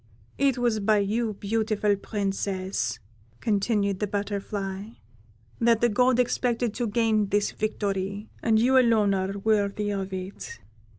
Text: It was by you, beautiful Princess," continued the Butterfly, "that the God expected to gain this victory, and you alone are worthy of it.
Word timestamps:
It 0.39 0.57
was 0.57 0.79
by 0.79 0.97
you, 0.97 1.33
beautiful 1.35 1.95
Princess," 1.95 2.97
continued 3.39 3.99
the 3.99 4.07
Butterfly, 4.07 4.93
"that 5.59 5.79
the 5.79 5.89
God 5.89 6.17
expected 6.17 6.73
to 6.73 6.87
gain 6.87 7.27
this 7.27 7.51
victory, 7.51 8.27
and 8.41 8.57
you 8.57 8.79
alone 8.79 9.13
are 9.13 9.37
worthy 9.37 9.91
of 9.91 10.11
it. 10.11 10.59